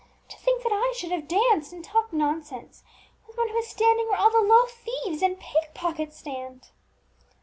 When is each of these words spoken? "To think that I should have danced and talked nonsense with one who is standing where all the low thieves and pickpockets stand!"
"To 0.29 0.37
think 0.37 0.63
that 0.63 0.71
I 0.73 0.93
should 0.97 1.11
have 1.11 1.27
danced 1.27 1.71
and 1.71 1.83
talked 1.85 2.11
nonsense 2.11 2.83
with 3.27 3.37
one 3.37 3.49
who 3.49 3.57
is 3.57 3.67
standing 3.67 4.07
where 4.07 4.17
all 4.17 4.31
the 4.31 4.39
low 4.39 4.65
thieves 4.65 5.21
and 5.21 5.39
pickpockets 5.39 6.17
stand!" 6.17 6.71